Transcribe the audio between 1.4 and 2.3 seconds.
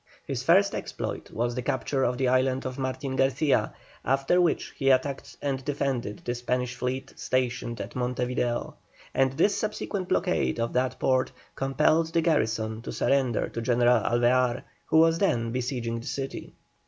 the capture of the